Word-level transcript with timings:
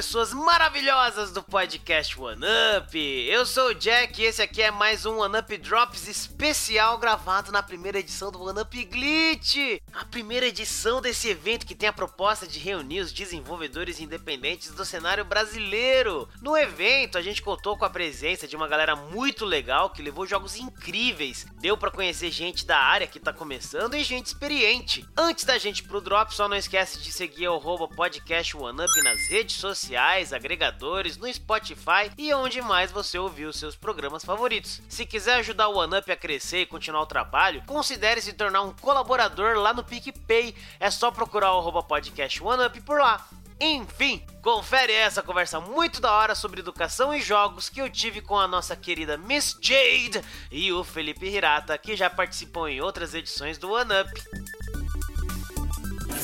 pessoas 0.00 0.32
maravilhosas 0.32 1.30
do 1.30 1.42
podcast 1.42 2.18
One 2.18 2.42
Up. 2.78 2.98
Eu 2.98 3.44
sou 3.44 3.68
o 3.68 3.74
Jack 3.74 4.18
e 4.18 4.24
esse 4.24 4.40
aqui 4.40 4.62
é 4.62 4.70
mais 4.70 5.04
um 5.04 5.18
One 5.18 5.38
Up 5.38 5.58
Drops 5.58 6.08
especial 6.08 6.96
gravado 6.96 7.52
na 7.52 7.62
primeira 7.62 7.98
edição 7.98 8.32
do 8.32 8.42
One 8.42 8.62
Up 8.62 8.84
Glitch. 8.86 9.78
A 9.92 10.06
primeira 10.06 10.46
edição 10.46 11.02
desse 11.02 11.28
evento 11.28 11.66
que 11.66 11.74
tem 11.74 11.86
a 11.86 11.92
proposta 11.92 12.46
de 12.46 12.58
reunir 12.58 13.00
os 13.00 13.12
desenvolvedores 13.12 14.00
independentes 14.00 14.70
do 14.70 14.86
cenário 14.86 15.22
brasileiro. 15.22 16.26
No 16.40 16.56
evento, 16.56 17.18
a 17.18 17.22
gente 17.22 17.42
contou 17.42 17.76
com 17.76 17.84
a 17.84 17.90
presença 17.90 18.48
de 18.48 18.56
uma 18.56 18.66
galera 18.66 18.96
muito 18.96 19.44
legal 19.44 19.90
que 19.90 20.00
levou 20.00 20.26
jogos 20.26 20.56
incríveis. 20.56 21.46
Deu 21.60 21.76
para 21.76 21.90
conhecer 21.90 22.30
gente 22.30 22.64
da 22.64 22.78
área 22.78 23.06
que 23.06 23.20
tá 23.20 23.34
começando 23.34 23.94
e 23.94 24.02
gente 24.02 24.28
experiente. 24.28 25.06
Antes 25.14 25.44
da 25.44 25.58
gente 25.58 25.82
pro 25.82 26.00
drop, 26.00 26.34
só 26.34 26.48
não 26.48 26.56
esquece 26.56 27.02
de 27.02 27.12
seguir 27.12 27.48
o 27.48 27.88
podcast 27.88 28.56
One 28.56 28.82
Up 28.82 29.02
nas 29.02 29.28
redes 29.28 29.56
sociais, 29.56 29.89
agregadores, 29.96 31.16
no 31.16 31.32
Spotify 31.32 32.10
e 32.16 32.32
onde 32.34 32.60
mais 32.62 32.90
você 32.90 33.18
ouviu 33.18 33.52
seus 33.52 33.76
programas 33.76 34.24
favoritos. 34.24 34.80
Se 34.88 35.06
quiser 35.06 35.36
ajudar 35.36 35.68
o 35.68 35.78
One 35.78 35.98
Up 35.98 36.10
a 36.10 36.16
crescer 36.16 36.62
e 36.62 36.66
continuar 36.66 37.02
o 37.02 37.06
trabalho, 37.06 37.62
considere 37.66 38.20
se 38.20 38.32
tornar 38.32 38.62
um 38.62 38.72
colaborador 38.72 39.56
lá 39.56 39.72
no 39.72 39.84
PicPay. 39.84 40.54
É 40.78 40.90
só 40.90 41.10
procurar 41.10 41.52
o 41.54 41.82
podcast 41.82 42.42
One 42.42 42.64
Up 42.64 42.80
por 42.82 43.00
lá. 43.00 43.26
Enfim, 43.62 44.24
confere 44.42 44.90
essa 44.90 45.22
conversa 45.22 45.60
muito 45.60 46.00
da 46.00 46.10
hora 46.10 46.34
sobre 46.34 46.60
educação 46.60 47.12
e 47.14 47.20
jogos 47.20 47.68
que 47.68 47.78
eu 47.78 47.90
tive 47.90 48.22
com 48.22 48.38
a 48.38 48.48
nossa 48.48 48.74
querida 48.74 49.18
Miss 49.18 49.54
Jade 49.60 50.24
e 50.50 50.72
o 50.72 50.82
Felipe 50.82 51.26
Hirata, 51.26 51.76
que 51.76 51.94
já 51.94 52.08
participou 52.08 52.66
em 52.66 52.80
outras 52.80 53.12
edições 53.12 53.58
do 53.58 53.70
One 53.70 53.92
Up. 54.00 54.59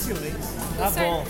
Silêncio. 0.07 0.55
Tá 0.79 0.91
bom. 0.91 1.25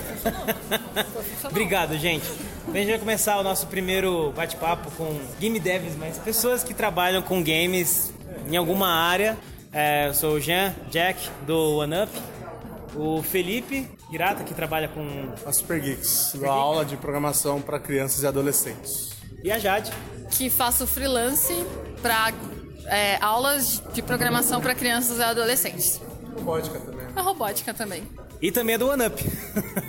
Obrigado, 1.49 1.97
gente. 1.97 2.27
A 2.69 2.77
gente 2.77 2.91
vai 2.91 2.99
começar 2.99 3.39
o 3.39 3.43
nosso 3.43 3.67
primeiro 3.69 4.33
bate-papo 4.37 4.91
com 4.93 5.19
game 5.41 5.59
devs, 5.59 5.97
mas 5.97 6.19
pessoas 6.19 6.63
que 6.63 6.75
trabalham 6.75 7.23
com 7.23 7.43
games 7.43 8.13
em 8.47 8.57
alguma 8.57 8.89
área. 8.89 9.37
É, 9.73 10.09
eu 10.09 10.15
sou 10.15 10.35
o 10.35 10.41
Jean, 10.41 10.75
Jack, 10.91 11.29
do 11.47 11.79
OneUp. 11.79 12.11
O 12.95 13.23
Felipe 13.23 13.89
Irata, 14.11 14.45
que 14.45 14.53
trabalha 14.53 14.89
com... 14.89 15.33
A 15.45 15.53
Super 15.53 15.81
Geeks, 15.81 16.09
Super 16.33 16.49
aula 16.49 16.85
de 16.85 16.97
programação 16.97 17.61
para 17.61 17.79
crianças 17.79 18.23
e 18.23 18.27
adolescentes. 18.27 19.11
E 19.43 19.51
a 19.51 19.59
Jade. 19.59 19.93
Que 20.31 20.51
faço 20.51 20.87
freelance 20.87 21.55
para 22.03 22.33
é, 22.87 23.17
aulas 23.23 23.83
de 23.93 24.03
programação 24.03 24.61
para 24.61 24.75
crianças 24.75 25.19
e 25.19 25.23
adolescentes. 25.23 26.01
Robótica 26.35 26.79
também. 26.79 27.07
A 27.15 27.23
robótica 27.23 27.75
também. 27.75 28.26
E 28.41 28.51
também 28.51 28.75
é 28.75 28.79
do 28.79 28.89
OneUp. 28.89 29.21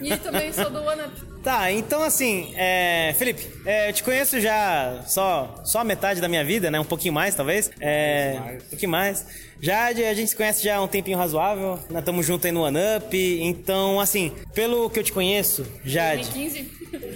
E 0.02 0.16
também 0.18 0.54
sou 0.54 0.70
do 0.70 0.82
OneUp. 0.82 1.28
Tá, 1.48 1.72
então 1.72 2.04
assim, 2.04 2.52
é... 2.58 3.16
Felipe, 3.18 3.48
é, 3.66 3.88
eu 3.88 3.94
te 3.94 4.04
conheço 4.04 4.38
já 4.38 5.02
só, 5.08 5.62
só 5.64 5.80
a 5.80 5.84
metade 5.86 6.20
da 6.20 6.28
minha 6.28 6.44
vida, 6.44 6.70
né? 6.70 6.78
Um 6.78 6.84
pouquinho 6.84 7.14
mais, 7.14 7.36
talvez. 7.36 7.72
É, 7.80 8.38
um 8.66 8.70
pouquinho 8.70 8.92
mais. 8.92 9.26
Já 9.62 9.86
a 9.86 9.94
gente 9.94 10.28
se 10.28 10.36
conhece 10.36 10.62
já 10.62 10.76
há 10.76 10.82
um 10.82 10.90
tempinho 10.90 11.18
razoável, 11.18 11.80
nós 11.90 12.00
estamos 12.00 12.26
juntos 12.26 12.46
aí 12.46 12.52
no 12.52 12.64
OneUp, 12.64 13.14
então 13.14 13.98
assim, 14.00 14.34
pelo 14.54 14.90
que 14.90 15.00
eu 15.00 15.04
te 15.04 15.14
conheço, 15.14 15.66
Jade... 15.86 16.30
2015. 16.32 16.72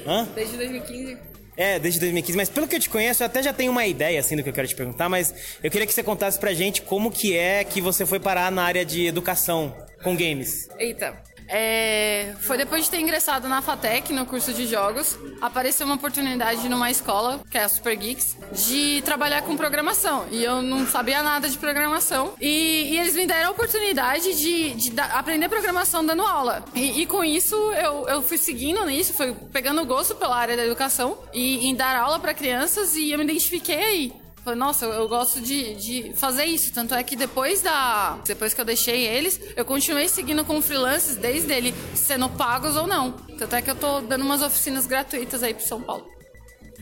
Hã? 0.07 0.27
Desde 0.33 0.55
2015. 0.55 1.17
É, 1.57 1.77
desde 1.77 1.99
2015, 1.99 2.37
mas 2.37 2.49
pelo 2.49 2.67
que 2.67 2.75
eu 2.75 2.79
te 2.79 2.89
conheço, 2.89 3.21
eu 3.21 3.27
até 3.27 3.43
já 3.43 3.51
tenho 3.51 3.71
uma 3.71 3.85
ideia, 3.85 4.19
assim, 4.19 4.35
do 4.35 4.43
que 4.43 4.49
eu 4.49 4.53
quero 4.53 4.67
te 4.67 4.75
perguntar, 4.75 5.09
mas 5.09 5.33
eu 5.61 5.69
queria 5.69 5.85
que 5.85 5.93
você 5.93 6.01
contasse 6.01 6.39
pra 6.39 6.53
gente 6.53 6.81
como 6.81 7.11
que 7.11 7.35
é 7.35 7.63
que 7.63 7.81
você 7.81 8.05
foi 8.05 8.19
parar 8.19 8.49
na 8.51 8.63
área 8.63 8.85
de 8.85 9.05
educação 9.05 9.75
com 10.03 10.15
games. 10.15 10.67
Eita, 10.77 11.15
é, 11.53 12.33
foi 12.39 12.57
depois 12.57 12.85
de 12.85 12.89
ter 12.89 13.01
ingressado 13.01 13.49
na 13.49 13.61
FATEC, 13.61 14.13
no 14.13 14.25
curso 14.25 14.53
de 14.53 14.65
jogos, 14.65 15.19
apareceu 15.41 15.85
uma 15.85 15.95
oportunidade 15.95 16.69
numa 16.69 16.89
escola, 16.89 17.41
que 17.51 17.57
é 17.57 17.63
a 17.65 17.69
Super 17.69 17.93
Geeks, 17.97 18.37
de 18.53 19.01
trabalhar 19.01 19.41
com 19.41 19.57
programação. 19.57 20.25
E 20.31 20.41
eu 20.41 20.61
não 20.61 20.87
sabia 20.87 21.21
nada 21.21 21.49
de 21.49 21.57
programação. 21.57 22.35
E, 22.39 22.93
e 22.93 22.99
eles 22.99 23.15
me 23.15 23.27
deram 23.27 23.49
a 23.49 23.51
oportunidade 23.51 24.33
de, 24.33 24.73
de 24.75 24.91
da, 24.91 25.05
aprender 25.07 25.49
programação 25.49 26.05
dando 26.05 26.21
aula. 26.21 26.63
E, 26.73 27.01
e, 27.01 27.05
com 27.05 27.21
isso, 27.21 27.55
eu, 27.73 28.07
eu 28.07 28.21
fui 28.21 28.37
seguindo 28.37 28.85
nisso, 28.85 29.13
fui 29.13 29.35
pegando 29.51 29.85
gosto 29.85 30.15
pela 30.15 30.37
área 30.37 30.55
da 30.55 30.65
educação 30.65 31.17
e 31.33 31.67
em 31.67 31.75
dar 31.75 31.97
aula 31.97 32.17
para 32.17 32.33
crianças 32.33 32.95
e 32.95 33.11
eu 33.11 33.17
me 33.17 33.25
identifiquei 33.25 33.83
aí. 33.83 34.20
Falei, 34.43 34.57
nossa, 34.57 34.85
eu, 34.85 34.91
eu 34.93 35.07
gosto 35.07 35.39
de, 35.39 35.75
de 35.75 36.13
fazer 36.15 36.45
isso. 36.45 36.73
Tanto 36.73 36.95
é 36.95 37.03
que 37.03 37.15
depois 37.15 37.61
da. 37.61 38.17
Depois 38.25 38.53
que 38.53 38.61
eu 38.61 38.65
deixei 38.65 39.05
eles, 39.05 39.39
eu 39.55 39.63
continuei 39.63 40.09
seguindo 40.09 40.43
com 40.43 40.61
freelances, 40.61 41.15
desde 41.15 41.51
ele 41.53 41.73
sendo 41.93 42.27
pagos 42.29 42.75
ou 42.75 42.87
não. 42.87 43.11
Tanto 43.11 43.55
é 43.55 43.61
que 43.61 43.69
eu 43.69 43.75
tô 43.75 44.01
dando 44.01 44.23
umas 44.23 44.41
oficinas 44.41 44.87
gratuitas 44.87 45.43
aí 45.43 45.53
pro 45.53 45.65
São 45.65 45.81
Paulo. 45.81 46.05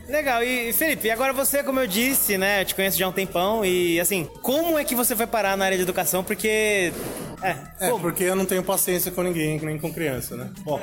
Legal, 0.08 0.42
e 0.42 0.72
Felipe, 0.72 1.08
agora 1.08 1.32
você, 1.32 1.62
como 1.62 1.78
eu 1.78 1.86
disse, 1.86 2.36
né, 2.36 2.62
eu 2.62 2.64
te 2.64 2.74
conheço 2.74 2.98
já 2.98 3.06
há 3.06 3.08
um 3.08 3.12
tempão, 3.12 3.64
e 3.64 4.00
assim, 4.00 4.28
como 4.42 4.76
é 4.76 4.82
que 4.82 4.94
você 4.94 5.14
foi 5.14 5.26
parar 5.26 5.56
na 5.56 5.64
área 5.64 5.76
de 5.76 5.84
educação? 5.84 6.24
Porque. 6.24 6.92
É, 7.42 7.86
é 7.86 7.90
porque 7.90 8.24
eu 8.24 8.34
não 8.34 8.44
tenho 8.44 8.62
paciência 8.62 9.12
com 9.12 9.22
ninguém, 9.22 9.58
nem 9.60 9.78
com 9.78 9.92
criança, 9.92 10.36
né? 10.36 10.50
Bom, 10.62 10.80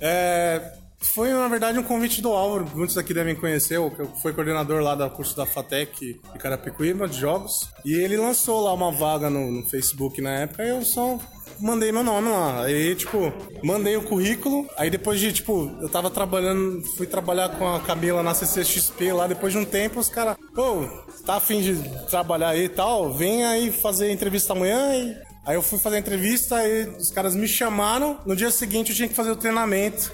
é, 0.00 0.72
foi, 1.00 1.32
na 1.32 1.48
verdade, 1.48 1.78
um 1.78 1.82
convite 1.82 2.20
do 2.20 2.32
Álvaro, 2.32 2.66
muitos 2.74 2.98
aqui 2.98 3.14
devem 3.14 3.34
conhecer, 3.34 3.78
que 3.90 4.20
foi 4.20 4.32
coordenador 4.32 4.82
lá 4.82 4.94
do 4.94 5.08
curso 5.10 5.36
da 5.36 5.46
FATEC 5.46 6.20
de 6.32 6.38
Carapicuíba, 6.38 7.08
de 7.08 7.18
jogos. 7.18 7.68
E 7.84 7.94
ele 7.94 8.16
lançou 8.16 8.60
lá 8.62 8.72
uma 8.72 8.90
vaga 8.90 9.30
no, 9.30 9.50
no 9.50 9.62
Facebook 9.64 10.20
na 10.20 10.30
época 10.30 10.64
e 10.64 10.68
eu 10.70 10.84
só 10.84 11.18
mandei 11.60 11.92
meu 11.92 12.02
nome 12.02 12.28
lá. 12.28 12.64
Aí, 12.64 12.94
tipo, 12.96 13.32
mandei 13.62 13.96
o 13.96 14.02
currículo. 14.02 14.68
Aí 14.76 14.90
depois 14.90 15.20
de, 15.20 15.32
tipo, 15.32 15.70
eu 15.80 15.88
tava 15.88 16.10
trabalhando, 16.10 16.82
fui 16.96 17.06
trabalhar 17.06 17.48
com 17.50 17.68
a 17.68 17.80
Camila 17.80 18.22
na 18.22 18.34
CCXP 18.34 19.12
lá. 19.12 19.26
Depois 19.26 19.52
de 19.52 19.58
um 19.58 19.64
tempo, 19.64 20.00
os 20.00 20.08
caras, 20.08 20.36
pô, 20.54 20.84
tá 21.24 21.36
afim 21.36 21.60
de 21.60 21.76
trabalhar 22.08 22.50
aí 22.50 22.64
e 22.64 22.68
tal? 22.68 23.12
Vem 23.14 23.44
aí 23.44 23.70
fazer 23.70 24.10
entrevista 24.10 24.52
amanhã 24.52 24.94
e 24.94 25.28
Aí 25.46 25.54
eu 25.54 25.62
fui 25.62 25.78
fazer 25.78 25.96
a 25.96 25.98
entrevista, 25.98 26.56
aí 26.56 26.86
os 26.90 27.10
caras 27.10 27.34
me 27.34 27.48
chamaram. 27.48 28.18
No 28.26 28.36
dia 28.36 28.50
seguinte 28.50 28.90
eu 28.90 28.96
tinha 28.96 29.08
que 29.08 29.14
fazer 29.14 29.30
o 29.30 29.36
treinamento. 29.36 30.12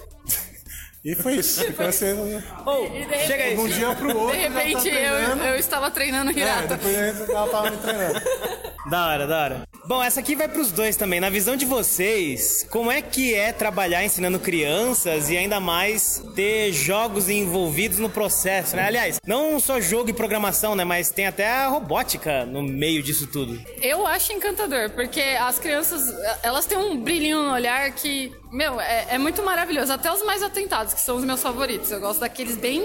E 1.04 1.14
foi 1.14 1.34
isso. 1.34 1.62
Ficou 1.62 1.92
sendo. 1.92 2.42
Oh, 2.64 2.86
chega 3.26 3.44
aí. 3.44 3.54
De 3.54 3.60
um 3.60 3.68
dia 3.68 3.94
pro 3.94 4.16
outro. 4.16 4.34
De 4.34 4.42
repente 4.42 4.90
tá 4.90 4.96
eu, 4.96 5.36
eu 5.36 5.54
estava 5.56 5.90
treinando 5.90 6.30
Hirata. 6.30 6.74
É, 6.74 6.76
depois 6.78 7.28
ela 7.28 7.48
tava 7.48 7.70
me 7.70 7.76
treinando. 7.76 8.20
Da 8.90 9.06
hora, 9.06 9.26
da 9.26 9.42
hora. 9.42 9.68
Bom, 9.86 10.02
essa 10.02 10.20
aqui 10.20 10.34
vai 10.34 10.48
pros 10.48 10.72
dois 10.72 10.96
também. 10.96 11.20
Na 11.20 11.28
visão 11.28 11.56
de 11.56 11.66
vocês, 11.66 12.66
como 12.70 12.90
é 12.90 13.02
que 13.02 13.34
é 13.34 13.52
trabalhar 13.52 14.02
ensinando 14.02 14.38
crianças 14.38 15.28
e 15.28 15.36
ainda 15.36 15.60
mais 15.60 16.24
ter 16.34 16.72
jogos 16.72 17.28
envolvidos 17.28 17.98
no 17.98 18.08
processo, 18.08 18.74
né? 18.76 18.86
Aliás, 18.86 19.20
não 19.26 19.60
só 19.60 19.78
jogo 19.82 20.08
e 20.08 20.14
programação, 20.14 20.74
né? 20.74 20.84
Mas 20.84 21.10
tem 21.10 21.26
até 21.26 21.50
a 21.50 21.68
robótica 21.68 22.46
no 22.46 22.62
meio 22.62 23.02
disso 23.02 23.26
tudo. 23.26 23.60
Eu 23.82 24.06
acho 24.06 24.32
encantador, 24.32 24.88
porque 24.90 25.20
as 25.20 25.58
crianças, 25.58 26.14
elas 26.42 26.64
têm 26.64 26.78
um 26.78 26.96
brilhinho 26.96 27.42
no 27.42 27.52
olhar 27.52 27.90
que 27.92 28.32
meu, 28.54 28.80
é, 28.80 29.06
é, 29.10 29.18
muito 29.18 29.42
maravilhoso. 29.42 29.92
Até 29.92 30.10
os 30.12 30.24
mais 30.24 30.40
atentados, 30.40 30.94
que 30.94 31.00
são 31.00 31.16
os 31.16 31.24
meus 31.24 31.42
favoritos. 31.42 31.90
Eu 31.90 31.98
gosto 32.00 32.20
daqueles 32.20 32.56
bem 32.56 32.80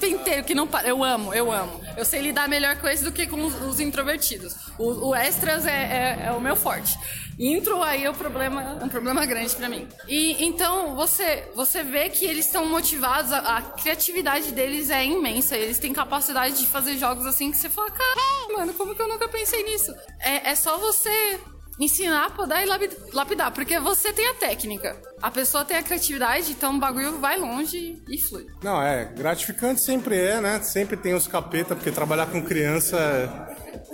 penteiro, 0.00 0.42
que 0.42 0.54
não 0.54 0.68
Eu 0.84 1.04
amo, 1.04 1.34
eu 1.34 1.52
amo. 1.52 1.80
Eu 1.96 2.04
sei 2.04 2.22
lidar 2.22 2.48
melhor 2.48 2.76
com 2.76 2.88
esse 2.88 3.04
do 3.04 3.12
que 3.12 3.26
com 3.26 3.44
os, 3.44 3.54
os 3.62 3.78
introvertidos. 3.78 4.56
O, 4.78 5.10
o 5.10 5.14
extras 5.14 5.66
é, 5.66 5.70
é, 5.70 6.26
é, 6.26 6.31
o 6.36 6.40
meu 6.40 6.56
forte. 6.56 6.98
Intro 7.38 7.82
aí 7.82 8.04
é 8.04 8.10
um 8.10 8.14
problema, 8.14 8.78
é 8.80 8.84
um 8.84 8.88
problema 8.88 9.24
grande 9.24 9.54
para 9.56 9.68
mim. 9.68 9.88
E 10.06 10.44
então 10.44 10.94
você 10.94 11.50
você 11.54 11.82
vê 11.82 12.08
que 12.08 12.24
eles 12.24 12.46
estão 12.46 12.66
motivados, 12.66 13.32
a, 13.32 13.58
a, 13.58 13.62
criatividade 13.62 14.52
deles 14.52 14.90
é 14.90 15.04
imensa. 15.04 15.56
Eles 15.56 15.78
têm 15.78 15.92
capacidade 15.92 16.58
de 16.58 16.66
fazer 16.66 16.96
jogos 16.98 17.26
assim 17.26 17.50
que 17.50 17.56
você 17.56 17.68
fala, 17.68 17.90
cara, 17.90 18.56
mano, 18.56 18.74
como 18.74 18.94
que 18.94 19.02
eu 19.02 19.08
nunca 19.08 19.28
pensei 19.28 19.62
nisso? 19.64 19.92
É, 20.20 20.50
é 20.50 20.54
só 20.54 20.76
você 20.78 21.40
ensinar, 21.80 22.34
podar 22.34 22.62
e 22.62 22.66
lapidar, 23.12 23.50
porque 23.52 23.78
você 23.80 24.12
tem 24.12 24.28
a 24.28 24.34
técnica. 24.34 24.96
A 25.20 25.30
pessoa 25.30 25.64
tem 25.64 25.76
a 25.76 25.82
criatividade, 25.82 26.52
então 26.52 26.76
o 26.76 26.78
bagulho 26.78 27.18
vai 27.18 27.38
longe 27.38 28.02
e 28.08 28.20
flui. 28.20 28.46
Não, 28.62 28.80
é, 28.82 29.04
gratificante 29.04 29.82
sempre 29.82 30.18
é, 30.18 30.40
né? 30.40 30.60
Sempre 30.60 30.96
tem 30.96 31.14
os 31.14 31.26
capeta, 31.26 31.74
porque 31.74 31.90
trabalhar 31.90 32.26
com 32.26 32.42
criança 32.42 32.98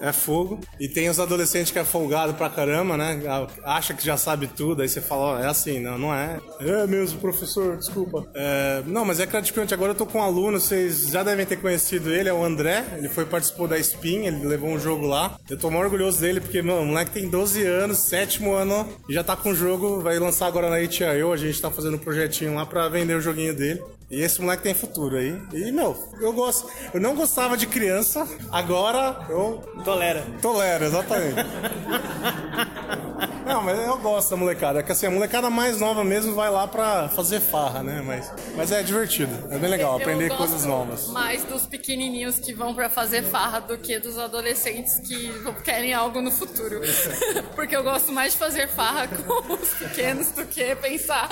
é 0.00 0.12
fogo. 0.12 0.60
E 0.78 0.88
tem 0.88 1.08
os 1.08 1.18
adolescentes 1.18 1.72
que 1.72 1.78
é 1.78 1.84
folgado 1.84 2.34
pra 2.34 2.48
caramba, 2.48 2.96
né? 2.96 3.20
Acha 3.64 3.94
que 3.94 4.04
já 4.04 4.16
sabe 4.16 4.46
tudo, 4.46 4.82
aí 4.82 4.88
você 4.88 5.00
fala, 5.00 5.22
ó, 5.22 5.38
é 5.38 5.46
assim, 5.46 5.80
não, 5.80 5.98
não 5.98 6.14
é. 6.14 6.40
É 6.60 6.86
mesmo, 6.86 7.20
professor, 7.20 7.76
desculpa. 7.76 8.26
É, 8.34 8.82
não, 8.86 9.04
mas 9.04 9.20
é 9.20 9.26
gratificante. 9.26 9.74
Agora 9.74 9.92
eu 9.92 9.96
tô 9.96 10.06
com 10.06 10.18
um 10.18 10.22
aluno, 10.22 10.60
vocês 10.60 11.08
já 11.08 11.22
devem 11.22 11.46
ter 11.46 11.56
conhecido 11.56 12.12
ele, 12.12 12.28
é 12.28 12.32
o 12.32 12.44
André. 12.44 12.84
Ele 12.96 13.08
foi 13.08 13.24
participou 13.24 13.68
da 13.68 13.78
Spin, 13.78 14.26
ele 14.26 14.46
levou 14.46 14.70
um 14.70 14.78
jogo 14.78 15.06
lá. 15.06 15.38
Eu 15.48 15.58
tô 15.58 15.70
muito 15.70 15.84
orgulhoso 15.84 16.20
dele, 16.20 16.40
porque, 16.40 16.60
mano, 16.60 16.82
o 16.82 16.86
moleque 16.86 17.10
tem 17.12 17.28
12 17.28 17.64
anos, 17.64 18.08
sétimo 18.08 18.52
ano, 18.52 18.86
e 19.08 19.14
já 19.14 19.24
tá 19.24 19.36
com 19.36 19.50
o 19.50 19.54
jogo, 19.54 20.00
vai 20.00 20.18
lançar 20.18 20.46
agora 20.46 20.68
na 20.68 20.78
HIO. 20.78 21.32
A 21.32 21.36
gente 21.36 21.60
tá 21.60 21.70
fazendo 21.70 21.94
um 21.94 21.98
projetinho 21.98 22.54
lá 22.54 22.66
pra 22.66 22.88
vender 22.88 23.14
o 23.14 23.20
joguinho 23.20 23.54
dele. 23.54 23.82
E 24.10 24.22
esse 24.22 24.40
moleque 24.40 24.62
tem 24.62 24.74
futuro 24.74 25.16
aí. 25.16 25.40
E, 25.52 25.70
meu, 25.70 25.96
eu 26.20 26.32
gosto. 26.32 26.68
Eu 26.94 27.00
não 27.00 27.14
gostava 27.14 27.56
de 27.56 27.66
criança, 27.66 28.26
agora 28.50 29.26
eu. 29.28 29.62
Tolera. 29.84 30.24
Tolera, 30.40 30.86
exatamente. 30.86 31.36
não, 33.46 33.62
mas 33.62 33.78
eu 33.78 33.98
gosto 33.98 34.30
da 34.30 34.36
molecada. 34.36 34.80
É 34.80 34.82
que 34.82 34.92
assim, 34.92 35.06
a 35.06 35.10
molecada 35.10 35.50
mais 35.50 35.80
nova 35.80 36.04
mesmo 36.04 36.34
vai 36.34 36.50
lá 36.50 36.66
pra 36.66 37.08
fazer 37.08 37.40
farra, 37.40 37.82
né? 37.82 38.02
Mas, 38.04 38.30
mas 38.56 38.72
é 38.72 38.82
divertido. 38.82 39.32
É 39.50 39.58
bem 39.58 39.70
legal, 39.70 39.92
Eu 39.94 40.00
aprender 40.00 40.30
coisas 40.36 40.64
novas. 40.64 41.08
Mais 41.08 41.44
dos 41.44 41.66
pequenininhos 41.66 42.38
que 42.38 42.52
vão 42.52 42.74
pra 42.74 42.88
fazer 42.88 43.22
farra 43.22 43.60
do 43.60 43.76
que 43.78 43.98
dos 43.98 44.18
adolescentes 44.18 44.98
que 45.00 45.32
querem 45.64 45.92
algo 45.92 46.20
no 46.20 46.30
futuro. 46.30 46.80
Porque 47.54 47.74
eu 47.74 47.82
gosto 47.82 48.12
mais 48.12 48.32
de 48.32 48.38
fazer 48.38 48.68
farra 48.68 49.08
com 49.08 49.52
os 49.52 49.70
pequenos 49.74 50.30
do 50.32 50.44
que 50.46 50.74
pensar. 50.76 51.28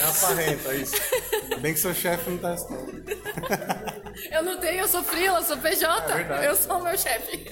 É 0.00 0.04
a 0.04 0.12
farrenta, 0.12 0.74
isso. 0.74 0.96
Ainda 1.42 1.56
Bem 1.56 1.74
que 1.74 1.80
seu 1.80 1.94
chefe 1.94 2.30
não 2.30 2.38
tá. 2.38 2.56
Eu 4.30 4.42
não 4.42 4.58
tenho, 4.58 4.80
eu 4.80 4.88
sou 4.88 5.02
frila, 5.02 5.42
sou 5.42 5.56
PJ. 5.56 6.12
É 6.12 6.48
eu 6.48 6.56
sou 6.56 6.78
o 6.78 6.82
meu 6.82 6.96
chefe. 6.96 7.46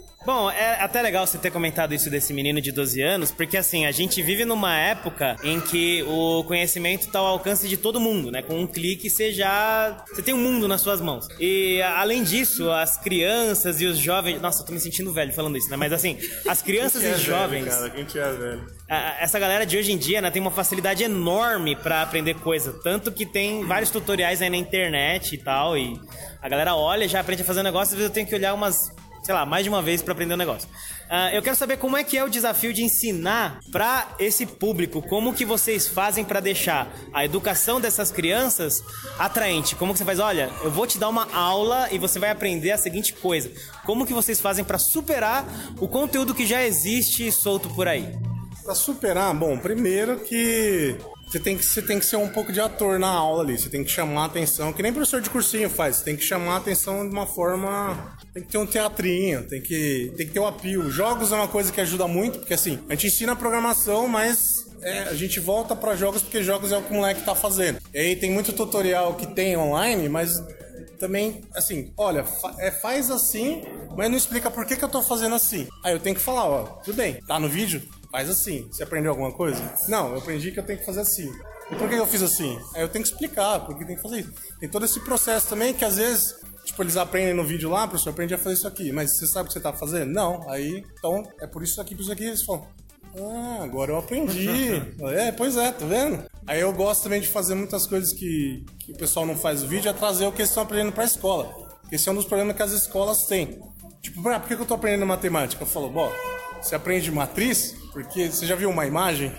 Bom, 0.32 0.48
é 0.48 0.80
até 0.80 1.02
legal 1.02 1.26
você 1.26 1.38
ter 1.38 1.50
comentado 1.50 1.92
isso 1.92 2.08
desse 2.08 2.32
menino 2.32 2.60
de 2.60 2.70
12 2.70 3.02
anos, 3.02 3.32
porque 3.32 3.56
assim, 3.56 3.84
a 3.84 3.90
gente 3.90 4.22
vive 4.22 4.44
numa 4.44 4.78
época 4.78 5.34
em 5.42 5.60
que 5.60 6.04
o 6.04 6.44
conhecimento 6.44 7.08
está 7.08 7.18
ao 7.18 7.26
alcance 7.26 7.66
de 7.66 7.76
todo 7.76 7.98
mundo, 7.98 8.30
né? 8.30 8.40
Com 8.40 8.60
um 8.60 8.64
clique 8.64 9.10
você 9.10 9.32
já. 9.32 10.04
Você 10.08 10.22
tem 10.22 10.32
um 10.32 10.38
mundo 10.38 10.68
nas 10.68 10.82
suas 10.82 11.00
mãos. 11.00 11.26
E 11.40 11.82
além 11.82 12.22
disso, 12.22 12.70
as 12.70 12.96
crianças 12.96 13.80
e 13.80 13.86
os 13.86 13.98
jovens. 13.98 14.40
Nossa, 14.40 14.62
eu 14.62 14.66
tô 14.66 14.72
me 14.72 14.78
sentindo 14.78 15.12
velho 15.12 15.32
falando 15.32 15.58
isso, 15.58 15.68
né? 15.68 15.76
Mas 15.76 15.92
assim, 15.92 16.16
as 16.46 16.62
crianças 16.62 17.02
e 17.02 17.06
é 17.06 17.14
os 17.14 17.20
jovens. 17.22 17.64
Cara, 17.64 17.90
quem 17.90 18.04
te 18.04 18.16
é 18.16 18.32
velho? 18.32 18.80
essa 19.20 19.38
galera 19.38 19.64
de 19.64 19.76
hoje 19.76 19.92
em 19.92 19.96
dia, 19.98 20.20
né, 20.20 20.32
tem 20.32 20.42
uma 20.42 20.50
facilidade 20.50 21.04
enorme 21.04 21.76
pra 21.76 22.02
aprender 22.02 22.34
coisa. 22.34 22.72
Tanto 22.82 23.12
que 23.12 23.24
tem 23.24 23.64
vários 23.64 23.88
tutoriais 23.90 24.42
aí 24.42 24.50
na 24.50 24.56
internet 24.56 25.34
e 25.34 25.38
tal. 25.38 25.78
E 25.78 25.94
a 26.42 26.48
galera 26.48 26.74
olha, 26.74 27.06
já 27.06 27.20
aprende 27.20 27.42
a 27.42 27.44
fazer 27.44 27.60
um 27.60 27.64
negócio, 27.64 27.94
às 27.94 27.98
vezes 27.98 28.08
eu 28.08 28.14
tenho 28.14 28.26
que 28.26 28.34
olhar 28.34 28.52
umas. 28.52 28.90
Sei 29.22 29.34
lá, 29.34 29.44
mais 29.44 29.64
de 29.64 29.68
uma 29.68 29.82
vez 29.82 30.00
pra 30.02 30.12
aprender 30.12 30.34
um 30.34 30.38
negócio. 30.38 30.68
Ah, 31.08 31.32
eu 31.34 31.42
quero 31.42 31.56
saber 31.56 31.76
como 31.76 31.96
é 31.96 32.04
que 32.04 32.16
é 32.16 32.24
o 32.24 32.28
desafio 32.28 32.72
de 32.72 32.82
ensinar 32.82 33.60
pra 33.70 34.14
esse 34.18 34.46
público, 34.46 35.02
como 35.02 35.34
que 35.34 35.44
vocês 35.44 35.88
fazem 35.88 36.24
pra 36.24 36.40
deixar 36.40 36.90
a 37.12 37.24
educação 37.24 37.80
dessas 37.80 38.10
crianças 38.10 38.82
atraente. 39.18 39.76
Como 39.76 39.92
que 39.92 39.98
você 39.98 40.04
faz? 40.04 40.18
Olha, 40.18 40.50
eu 40.62 40.70
vou 40.70 40.86
te 40.86 40.98
dar 40.98 41.08
uma 41.08 41.30
aula 41.34 41.88
e 41.90 41.98
você 41.98 42.18
vai 42.18 42.30
aprender 42.30 42.70
a 42.70 42.78
seguinte 42.78 43.12
coisa. 43.12 43.50
Como 43.84 44.06
que 44.06 44.14
vocês 44.14 44.40
fazem 44.40 44.64
pra 44.64 44.78
superar 44.78 45.44
o 45.78 45.88
conteúdo 45.88 46.34
que 46.34 46.46
já 46.46 46.62
existe 46.62 47.30
solto 47.30 47.68
por 47.70 47.88
aí? 47.88 48.16
Pra 48.62 48.74
superar, 48.74 49.34
bom, 49.34 49.58
primeiro 49.58 50.20
que 50.20 50.96
você 51.30 51.38
tem 51.38 51.56
que, 51.56 51.64
você 51.64 51.80
tem 51.82 51.98
que 51.98 52.04
ser 52.04 52.16
um 52.16 52.28
pouco 52.28 52.52
de 52.52 52.60
ator 52.60 52.98
na 52.98 53.08
aula 53.08 53.42
ali. 53.42 53.58
Você 53.58 53.68
tem 53.68 53.84
que 53.84 53.90
chamar 53.90 54.22
a 54.22 54.24
atenção, 54.26 54.72
que 54.72 54.82
nem 54.82 54.92
professor 54.92 55.20
de 55.20 55.30
cursinho 55.30 55.70
faz. 55.70 55.96
Você 55.96 56.04
tem 56.04 56.16
que 56.16 56.24
chamar 56.24 56.54
a 56.54 56.56
atenção 56.56 57.08
de 57.08 57.14
uma 57.14 57.26
forma. 57.26 58.16
Tem 58.34 58.42
que 58.42 58.48
ter 58.50 58.58
um 58.58 58.66
teatrinho, 58.66 59.46
tem 59.48 59.60
que, 59.62 60.12
tem 60.16 60.26
que 60.26 60.32
ter 60.32 60.40
o 60.40 60.46
apio. 60.46 60.90
Jogos 60.90 61.30
é 61.32 61.36
uma 61.36 61.48
coisa 61.48 61.72
que 61.72 61.80
ajuda 61.80 62.06
muito, 62.08 62.38
porque 62.40 62.54
assim, 62.54 62.78
a 62.88 62.94
gente 62.94 63.06
ensina 63.08 63.34
programação, 63.36 64.08
mas 64.08 64.66
é, 64.82 65.00
a 65.04 65.14
gente 65.14 65.38
volta 65.40 65.76
pra 65.76 65.94
jogos 65.96 66.22
porque 66.22 66.42
jogos 66.42 66.72
é 66.72 66.78
o 66.78 66.82
que 66.82 66.90
o 66.92 66.96
moleque 66.96 67.22
tá 67.22 67.34
fazendo. 67.34 67.78
E 67.94 67.98
aí 67.98 68.16
tem 68.16 68.30
muito 68.30 68.52
tutorial 68.52 69.14
que 69.14 69.26
tem 69.34 69.56
online, 69.56 70.08
mas 70.08 70.42
também, 70.98 71.42
assim, 71.54 71.92
olha, 71.96 72.24
fa- 72.24 72.54
é, 72.58 72.70
faz 72.70 73.10
assim, 73.10 73.62
mas 73.96 74.10
não 74.10 74.16
explica 74.16 74.50
por 74.50 74.66
que, 74.66 74.76
que 74.76 74.84
eu 74.84 74.88
tô 74.88 75.02
fazendo 75.02 75.34
assim. 75.34 75.66
Aí 75.84 75.92
eu 75.92 75.98
tenho 76.00 76.14
que 76.14 76.20
falar, 76.22 76.44
ó, 76.46 76.62
tudo 76.84 76.96
bem, 76.96 77.14
tá 77.26 77.38
no 77.38 77.48
vídeo? 77.48 77.82
Faz 78.10 78.28
assim. 78.28 78.68
Você 78.70 78.82
aprendeu 78.82 79.12
alguma 79.12 79.32
coisa? 79.32 79.62
Não, 79.88 80.10
eu 80.10 80.18
aprendi 80.18 80.50
que 80.50 80.58
eu 80.58 80.64
tenho 80.64 80.78
que 80.78 80.84
fazer 80.84 81.00
assim. 81.00 81.30
E 81.70 81.74
por 81.76 81.88
que 81.88 81.94
eu 81.94 82.06
fiz 82.06 82.22
assim? 82.22 82.58
Aí 82.74 82.82
eu 82.82 82.88
tenho 82.88 83.04
que 83.04 83.10
explicar 83.10 83.60
por 83.60 83.78
que 83.78 83.84
tem 83.84 83.96
que 83.96 84.02
fazer 84.02 84.20
isso. 84.20 84.32
Tem 84.58 84.68
todo 84.68 84.84
esse 84.84 84.98
processo 85.00 85.48
também 85.48 85.72
que 85.72 85.84
às 85.84 85.96
vezes, 85.96 86.34
tipo, 86.64 86.82
eles 86.82 86.96
aprendem 86.96 87.34
no 87.34 87.44
vídeo 87.44 87.70
lá, 87.70 87.86
professor, 87.86 88.10
aprendi 88.10 88.34
a 88.34 88.38
fazer 88.38 88.56
isso 88.56 88.66
aqui, 88.66 88.90
mas 88.90 89.16
você 89.16 89.26
sabe 89.26 89.44
o 89.44 89.46
que 89.46 89.52
você 89.52 89.60
tá 89.60 89.72
fazendo? 89.72 90.12
Não. 90.12 90.48
Aí, 90.50 90.84
então, 90.98 91.22
é 91.40 91.46
por 91.46 91.62
isso 91.62 91.80
aqui, 91.80 91.94
por 91.94 92.02
isso 92.02 92.12
aqui, 92.12 92.24
eles 92.24 92.42
falam. 92.42 92.66
Ah, 93.16 93.62
agora 93.62 93.92
eu 93.92 93.98
aprendi. 93.98 94.48
é, 95.14 95.30
pois 95.30 95.56
é, 95.56 95.70
tá 95.70 95.86
vendo? 95.86 96.24
Aí 96.46 96.60
eu 96.60 96.72
gosto 96.72 97.04
também 97.04 97.20
de 97.20 97.28
fazer 97.28 97.54
muitas 97.54 97.86
coisas 97.86 98.12
que, 98.12 98.64
que 98.80 98.92
o 98.92 98.96
pessoal 98.96 99.24
não 99.24 99.36
faz 99.36 99.62
no 99.62 99.68
vídeo, 99.68 99.88
é 99.88 99.92
trazer 99.92 100.26
o 100.26 100.32
que 100.32 100.40
eles 100.40 100.50
estão 100.50 100.64
aprendendo 100.64 100.92
pra 100.92 101.04
escola. 101.04 101.54
Esse 101.92 102.08
é 102.08 102.12
um 102.12 102.16
dos 102.16 102.24
problemas 102.24 102.56
que 102.56 102.62
as 102.62 102.72
escolas 102.72 103.26
têm. 103.26 103.60
Tipo, 104.02 104.28
ah, 104.28 104.40
por 104.40 104.48
que 104.48 104.56
que 104.56 104.62
eu 104.62 104.66
tô 104.66 104.74
aprendendo 104.74 105.06
matemática? 105.06 105.62
Eu 105.62 105.66
falo, 105.66 105.90
bom, 105.90 106.10
você 106.60 106.74
aprende 106.74 107.10
matriz, 107.10 107.76
porque 107.92 108.30
você 108.30 108.46
já 108.46 108.54
viu 108.54 108.70
uma 108.70 108.86
imagem? 108.86 109.32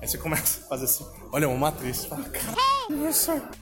Aí 0.00 0.08
você 0.08 0.16
começa 0.18 0.60
a 0.64 0.68
fazer 0.68 0.84
assim, 0.86 1.06
olha, 1.32 1.48
uma 1.48 1.58
matriz. 1.58 2.06
Fala, 2.06 2.24
caralho. 2.24 2.60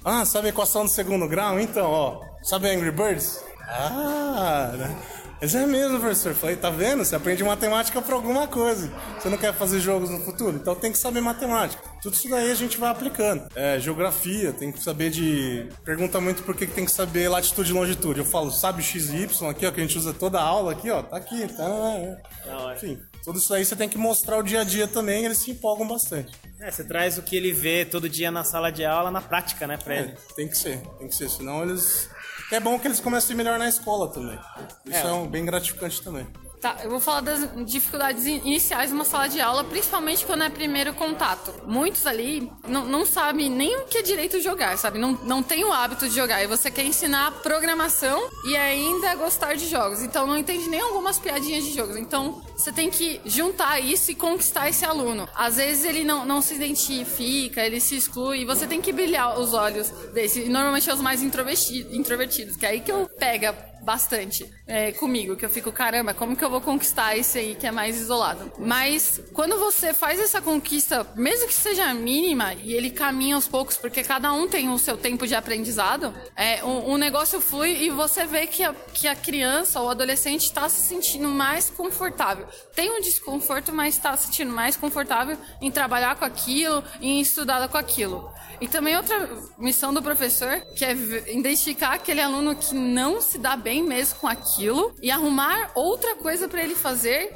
Ah, 0.05 0.25
sabe 0.25 0.47
a 0.47 0.51
equação 0.51 0.85
do 0.85 0.91
segundo 0.91 1.29
grau? 1.29 1.59
Então, 1.59 1.91
ó, 1.91 2.21
sabe 2.43 2.71
Angry 2.71 2.91
Birds? 2.91 3.43
Ah, 3.69 4.73
né? 4.75 4.97
Mas 5.41 5.55
é 5.55 5.65
mesmo, 5.67 6.01
professor. 6.01 6.35
Falei, 6.35 6.57
tá 6.57 6.69
vendo? 6.69 7.05
Você 7.05 7.15
aprende 7.15 7.45
matemática 7.45 8.03
pra 8.03 8.15
alguma 8.15 8.49
coisa. 8.49 8.91
Você 9.19 9.29
não 9.29 9.39
quer 9.39 9.55
fazer 9.55 9.79
jogos 9.79 10.11
no 10.11 10.19
futuro? 10.21 10.57
Então 10.57 10.75
tem 10.75 10.91
que 10.91 10.99
saber 10.99 11.21
matemática. 11.21 11.81
Tudo 12.03 12.15
isso 12.15 12.29
daí 12.29 12.51
a 12.51 12.55
gente 12.55 12.77
vai 12.77 12.91
aplicando. 12.91 13.47
É, 13.55 13.79
geografia, 13.79 14.53
tem 14.53 14.73
que 14.73 14.83
saber 14.83 15.11
de. 15.11 15.69
Pergunta 15.85 16.21
muito 16.21 16.43
por 16.43 16.57
que 16.57 16.67
que 16.67 16.75
tem 16.75 16.85
que 16.85 16.91
saber 16.91 17.29
latitude 17.29 17.71
e 17.71 17.75
longitude. 17.75 18.19
Eu 18.19 18.25
falo, 18.25 18.51
sabe 18.51 18.83
X 18.83 19.11
e 19.11 19.17
Y 19.23 19.51
aqui, 19.51 19.67
ó, 19.67 19.71
que 19.71 19.81
a 19.81 19.85
gente 19.85 19.97
usa 19.97 20.13
toda 20.13 20.41
a 20.41 20.43
aula 20.43 20.73
aqui, 20.73 20.91
ó. 20.91 21.03
Tá 21.03 21.17
aqui, 21.17 21.47
tá. 21.49 22.73
Enfim, 22.75 23.01
tudo 23.25 23.39
isso 23.39 23.53
aí 23.53 23.65
você 23.65 23.77
tem 23.77 23.89
que 23.89 23.99
mostrar 23.99 24.39
o 24.39 24.43
dia 24.43 24.61
a 24.61 24.65
dia 24.65 24.89
também, 24.89 25.25
eles 25.25 25.39
se 25.39 25.51
empolgam 25.51 25.87
bastante. 25.87 26.33
É, 26.61 26.71
você 26.71 26.85
traz 26.85 27.19
o 27.19 27.23
que 27.23 27.37
ele 27.37 27.53
vê 27.53 27.85
todo 27.85 28.09
dia 28.09 28.31
na 28.31 28.45
sala 28.45 28.71
de 28.71 28.85
aula 28.85 29.11
na 29.11 29.21
prática, 29.21 29.67
né, 29.67 29.77
pra 29.77 29.97
ele. 29.97 30.13
É, 30.13 30.35
tem 30.35 30.49
que 30.49 30.57
ser, 30.57 30.81
tem 30.99 31.09
que 31.09 31.15
ser, 31.15 31.29
senão 31.29 31.63
eles. 31.63 32.09
É 32.51 32.59
bom 32.59 32.79
que 32.79 32.89
eles 32.89 33.01
comecem 33.01 33.37
melhor 33.37 33.59
na 33.59 33.69
escola 33.69 34.09
também. 34.09 34.39
Isso 34.87 35.07
é, 35.07 35.13
um 35.13 35.27
bem 35.27 35.45
gratificante 35.45 36.03
também. 36.03 36.27
Tá, 36.61 36.79
eu 36.83 36.91
vou 36.91 36.99
falar 36.99 37.21
das 37.21 37.49
dificuldades 37.65 38.27
in- 38.27 38.39
iniciais 38.45 38.89
de 38.91 38.95
uma 38.95 39.05
sala 39.05 39.29
de 39.29 39.41
aula, 39.41 39.63
principalmente 39.63 40.27
quando 40.27 40.43
é 40.43 40.51
primeiro 40.51 40.93
contato. 40.93 41.55
Muitos 41.67 42.05
ali 42.05 42.51
não, 42.67 43.07
sabem 43.07 43.49
nem 43.49 43.77
o 43.77 43.85
que 43.85 43.99
é 43.99 44.03
direito 44.03 44.41
jogar, 44.41 44.77
sabe? 44.77 44.99
Não, 44.99 45.13
não 45.23 45.41
tem 45.43 45.65
o 45.65 45.73
hábito 45.73 46.09
de 46.09 46.15
jogar. 46.15 46.43
E 46.43 46.47
você 46.49 46.69
quer 46.71 46.85
ensinar 46.85 47.31
programação 47.43 48.29
e 48.45 48.57
ainda 48.57 49.15
gostar 49.15 49.55
de 49.55 49.69
jogos. 49.69 50.03
Então 50.03 50.27
não 50.27 50.37
entende 50.37 50.69
nem 50.69 50.81
algumas 50.81 51.19
piadinhas 51.19 51.65
de 51.65 51.73
jogos. 51.75 51.97
Então 51.97 52.43
você 52.57 52.73
tem 52.73 52.91
que 52.91 53.21
juntar 53.25 53.79
isso 53.79 54.11
e 54.11 54.15
conquistar 54.17 54.69
esse 54.69 54.85
aluno. 54.85 55.29
Às 55.37 55.57
vezes 55.57 55.85
ele 55.85 56.03
não, 56.03 56.25
não 56.27 56.43
se 56.43 56.55
identifica, 56.55 57.65
ele 57.65 57.81
se 57.81 57.97
exclui. 57.97 58.41
E 58.41 58.45
você 58.45 58.67
tem 58.67 58.81
que 58.81 58.93
brilhar 58.93 59.39
os 59.39 59.55
olhos 59.55 59.91
desse. 60.13 60.41
E 60.43 60.49
normalmente 60.49 60.91
é 60.91 60.93
os 60.95 61.01
mais 61.01 61.23
introverti- 61.23 61.87
introvertidos, 61.93 62.57
que 62.57 62.67
é 62.67 62.71
aí 62.71 62.81
que 62.81 62.91
eu 62.91 63.09
pega 63.19 63.53
bastante 63.83 64.49
é, 64.67 64.93
comigo, 64.93 65.37
que 65.37 65.45
eu 65.45 65.51
fico, 65.51 65.73
caramba, 65.73 66.13
como 66.13 66.37
que 66.37 66.45
eu 66.45 66.51
vou 66.51 66.61
conquistar 66.61 67.17
esse 67.17 67.39
aí 67.39 67.55
que 67.55 67.67
é 67.67 67.71
mais 67.71 67.97
isolado? 67.97 68.53
Mas 68.59 69.21
quando 69.33 69.59
você 69.59 69.95
faz 69.95 70.21
essa 70.21 70.41
conquista, 70.41 71.07
mesmo 71.17 71.47
que 71.47 71.55
seja 71.55 71.93
mínima, 71.95 72.55
e 72.55 72.73
ele 72.75 72.91
caminha 72.91 73.35
aos 73.35 73.49
poucos, 73.49 73.77
porque 73.77 74.03
cada 74.03 74.33
um 74.33 74.47
tem 74.47 74.69
o 74.69 74.79
seu 74.79 74.97
tempo 74.97 75.27
de 75.27 75.35
aprendizado, 75.35 76.15
é, 76.37 76.63
o, 76.63 76.91
o 76.91 76.99
negócio 76.99 77.41
flui 77.41 77.85
e 77.85 77.91
você 77.91 78.27
vê 78.27 78.47
que 78.47 78.63
a, 78.63 78.75
que 78.93 79.09
a 79.09 79.17
criança 79.17 79.81
ou 79.81 79.91
adolescente 79.91 80.45
está 80.45 80.69
se 80.69 80.83
sentindo 80.83 81.29
mais 81.29 81.71
confortável. 81.71 82.47
Tem 82.75 82.91
um 82.91 83.01
desconforto, 83.01 83.73
mas 83.73 83.95
está 83.95 84.17
se 84.17 84.27
sentindo 84.27 84.53
mais 84.53 84.77
confortável 84.77 85.37
em 85.61 85.71
trabalhar 85.71 86.17
com 86.17 86.25
aquilo, 86.25 86.83
em 87.01 87.21
estudar 87.21 87.67
com 87.69 87.79
aquilo. 87.79 88.31
E 88.61 88.67
também 88.67 88.97
outra 88.97 89.29
missão 89.57 89.95
do 89.95 90.03
professor, 90.03 90.61
que 90.77 90.85
é 90.85 90.93
identificar 91.29 91.95
aquele 91.95 92.21
aluno 92.21 92.57
que 92.57 92.75
não 92.75 93.21
se 93.21 93.39
dá 93.39 93.57
bem 93.57 93.68
mesmo 93.83 94.19
com 94.19 94.27
aquilo 94.27 94.95
e 95.03 95.11
arrumar 95.11 95.71
outra 95.75 96.15
coisa 96.15 96.49
para 96.49 96.63
ele 96.63 96.75
fazer 96.75 97.31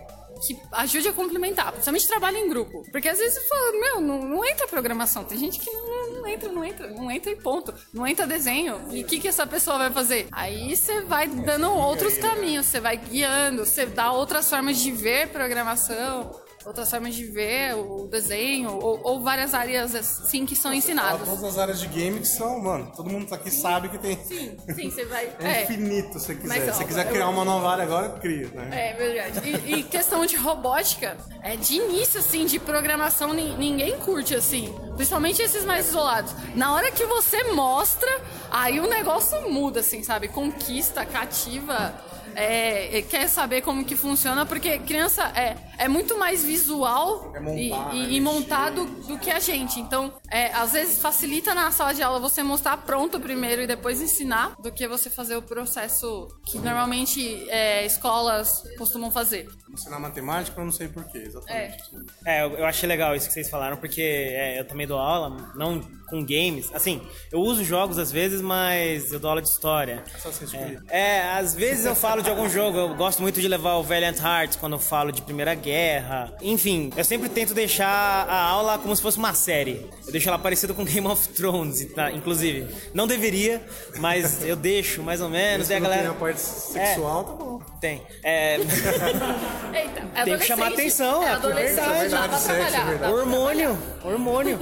que 0.47 0.59
ajude 0.73 1.09
a 1.09 1.13
complementar, 1.13 1.71
principalmente 1.71 2.09
trabalho 2.09 2.37
em 2.37 2.49
grupo. 2.49 2.83
Porque 2.91 3.09
às 3.09 3.19
vezes 3.19 3.35
você 3.35 3.49
fala, 3.49 3.73
meu, 3.73 4.01
não, 4.01 4.19
não 4.23 4.45
entra 4.45 4.67
programação. 4.67 5.25
Tem 5.25 5.39
gente 5.39 5.59
que 5.59 5.71
não, 5.71 6.15
não 6.15 6.27
entra, 6.27 6.51
não 6.51 6.65
entra, 6.65 6.91
não 6.91 7.11
entra 7.11 7.31
e 7.31 7.37
ponto. 7.37 7.73
Não 7.93 8.07
entra 8.07 8.27
desenho. 8.27 8.81
E 8.91 9.03
o 9.03 9.07
que, 9.07 9.21
que 9.21 9.29
essa 9.29 9.47
pessoa 9.47 9.79
vai 9.79 9.91
fazer? 9.91 10.27
Aí 10.33 10.75
você 10.75 11.03
vai 11.03 11.29
dando 11.29 11.71
outros 11.73 12.19
caminhos, 12.19 12.67
você 12.67 12.81
vai 12.81 12.97
guiando, 12.97 13.65
você 13.65 13.87
dá 13.87 14.11
outras 14.11 14.49
formas 14.49 14.79
de 14.79 14.91
ver 14.91 15.29
programação. 15.29 16.42
Outras 16.65 16.89
formas 16.91 17.15
de 17.15 17.25
ver 17.25 17.75
o 17.75 18.07
desenho, 18.07 18.71
ou, 18.81 19.01
ou 19.03 19.21
várias 19.23 19.53
áreas 19.53 19.95
assim 19.95 20.47
que 20.47 20.55
são 20.55 20.73
ensinadas. 20.73 21.27
todas 21.29 21.43
as 21.45 21.59
áreas 21.59 21.81
de 21.81 21.89
game 21.89 22.21
que 22.21 22.29
são, 22.29 22.61
mano, 22.61 22.93
todo 22.97 23.11
mundo 23.11 23.33
aqui 23.35 23.51
sabe 23.51 23.89
que 23.89 23.99
tem. 23.99 24.17
Sim, 24.25 24.57
sim, 24.75 24.91
você 24.91 25.05
vai. 25.05 25.33
É 25.41 25.61
É, 25.61 25.63
infinito 25.65 26.19
se 26.21 26.27
você 26.27 26.35
quiser. 26.35 26.49
Mas, 26.49 26.69
ó, 26.69 26.73
se 26.73 26.79
você 26.79 26.85
quiser 26.85 27.07
eu- 27.07 27.11
criar 27.11 27.29
uma 27.29 27.45
nova 27.45 27.71
área 27.71 27.85
agora, 27.85 28.09
cria, 28.21 28.49
né? 28.49 28.91
É 28.91 28.93
verdade. 28.95 29.41
E, 29.67 29.75
e 29.77 29.83
questão 29.83 30.25
de 30.25 30.37
robótica, 30.37 31.17
é 31.43 31.57
de 31.57 31.75
início, 31.77 32.21
assim, 32.21 32.47
de 32.47 32.59
programação, 32.59 33.33
ni- 33.33 33.57
ninguém 33.57 33.99
curte, 33.99 34.35
assim. 34.35 34.73
Principalmente 34.95 35.43
esses 35.43 35.65
mais 35.65 35.89
isolados. 35.89 36.33
Na 36.55 36.73
hora 36.75 36.91
que 36.93 37.05
você 37.07 37.43
mostra, 37.53 38.09
aí 38.51 38.79
o 38.79 38.87
negócio 38.89 39.51
muda, 39.51 39.81
assim, 39.81 40.03
sabe? 40.05 40.29
Conquista, 40.29 41.05
cativa. 41.05 41.93
É, 42.35 42.99
é, 42.99 43.03
quer 43.03 43.29
saber 43.29 43.63
como 43.63 43.85
que 43.85 43.97
funciona, 43.97 44.45
porque 44.47 44.79
criança 44.79 45.25
é, 45.35 45.57
é 45.79 45.89
muito 45.89 46.19
mais 46.19 46.45
visual 46.45 47.33
É 47.35 47.41
montar, 47.41 47.95
e, 47.95 47.97
e- 47.97 48.17
e 48.17 48.21
montado 48.21 48.85
do 49.07 49.19
que 49.19 49.31
a 49.31 49.39
gente. 49.39 49.81
Então, 49.81 50.13
é, 50.31 50.53
às 50.53 50.73
vezes 50.73 50.99
facilita 51.01 51.55
na 51.55 51.71
sala 51.71 51.93
de 51.93 52.03
aula 52.03 52.19
você 52.19 52.43
mostrar 52.43 52.77
pronto 52.79 53.19
primeiro 53.21 53.63
e 53.63 53.67
depois 53.67 54.01
ensinar, 54.01 54.55
do 54.61 54.73
que 54.73 54.87
você 54.89 55.11
fazer 55.11 55.37
o 55.37 55.43
processo 55.43 56.29
que 56.47 56.59
normalmente 56.59 57.49
é, 57.51 57.85
escolas 57.87 58.63
costumam 58.79 59.11
fazer. 59.11 59.49
Ensinar 59.73 59.99
matemática, 59.99 60.61
eu 60.61 60.65
não 60.65 60.73
sei 60.73 60.89
porquê, 60.89 61.19
exatamente. 61.19 61.79
É, 62.27 62.43
eu, 62.43 62.59
eu 62.59 62.67
achei 62.67 62.87
legal 62.87 63.17
isso 63.17 63.27
que 63.27 63.33
vocês 63.33 63.49
falaram, 63.49 63.77
porque 63.79 64.03
é, 64.03 64.61
eu 64.61 64.67
também 64.67 64.87
dou 64.87 64.99
aula, 64.99 65.51
não 65.55 65.81
com 66.13 66.23
games. 66.23 66.71
Assim, 66.75 67.01
eu 67.33 67.41
uso 67.41 67.65
jogos 67.65 67.99
às 67.99 68.13
vezes, 68.13 68.43
mas 68.43 69.11
eu 69.13 69.19
dou 69.19 69.31
aula 69.31 69.41
de 69.41 69.49
história. 69.49 70.05
Assassin's 70.15 70.51
Creed. 70.51 70.81
É, 70.91 71.17
é, 71.17 71.33
às 71.39 71.55
vezes 71.55 71.87
eu 71.87 71.95
falo 71.95 72.23
de 72.23 72.29
algum 72.29 72.49
jogo, 72.51 72.77
eu 72.77 72.95
gosto 72.95 73.23
muito 73.23 73.41
de 73.41 73.49
levar 73.49 73.77
o 73.77 73.83
Valiant 73.83 74.19
Hearts 74.19 74.57
quando 74.57 74.75
eu 74.75 74.79
falo 74.79 75.11
de 75.11 75.23
Primeira 75.23 75.55
Guerra. 75.55 76.37
Enfim, 76.43 76.91
eu 76.95 77.03
sempre 77.05 77.31
tento 77.31 77.55
deixar 77.55 77.89
a 77.89 78.43
aula 78.43 78.79
como 78.79 78.95
se 78.95 79.01
fosse 79.01 79.17
uma 79.17 79.33
série. 79.33 79.91
Eu 80.05 80.13
deixo 80.13 80.29
ela 80.29 80.39
parecida 80.39 80.75
com 80.75 80.85
Game 80.85 81.07
of 81.07 81.29
Thrones, 81.31 81.87
tá? 81.95 82.13
inclusive. 82.13 82.69
Não 82.93 83.07
deveria, 83.07 83.67
mas 83.99 84.45
eu 84.45 84.55
deixo 84.55 85.03
mais 85.03 85.23
ou 85.23 85.31
menos. 85.31 85.71
E 85.71 85.75
a 85.75 85.81
galera. 85.81 86.03
tem 86.03 86.11
a 86.11 86.15
parte 86.15 86.41
sexual, 86.41 87.25
tá 87.25 87.33
bom. 87.33 87.72
Tem. 87.83 88.01
É, 88.23 88.59
Eita, 89.75 90.07
é 90.15 90.25
Tem 90.25 90.39
que 90.39 90.45
chamar 90.45 90.69
atenção, 90.69 91.21
é 91.21 91.33
é 91.33 91.37
verdade. 91.37 91.75
Sexo, 91.75 91.91
é 91.91 92.09
trabalhar. 92.09 92.61
verdade. 92.61 92.93
dá 92.93 92.99
pra 92.99 93.11
Hormônio, 93.11 93.79
hormônio. 94.05 94.59